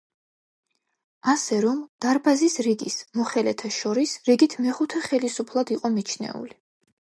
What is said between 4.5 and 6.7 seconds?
მეხუთე ხელისუფლად იყო მიჩნეული.